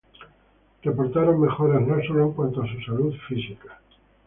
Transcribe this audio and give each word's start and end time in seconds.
reportaron 0.81 1.39
mejoras 1.41 1.83
no 1.87 2.01
solo 2.01 2.23
en 2.25 2.31
cuanto 2.31 2.63
a 2.63 2.67
su 2.67 2.81
salud 2.81 3.13
física 3.29 3.77